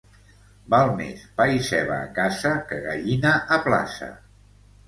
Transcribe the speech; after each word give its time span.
Val 0.73 0.89
més 1.01 1.25
pa 1.41 1.47
i 1.57 1.61
ceba 1.69 1.93
a 2.05 2.09
casa 2.17 2.57
que 2.71 2.83
gallina 2.89 3.35
a 3.59 3.61
plaça. 3.67 4.13